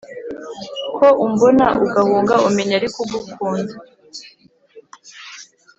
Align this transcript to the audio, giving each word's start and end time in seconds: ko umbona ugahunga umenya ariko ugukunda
ko 0.97 1.07
umbona 1.25 1.65
ugahunga 1.85 2.33
umenya 2.47 2.73
ariko 2.79 2.97
ugukunda 3.05 3.73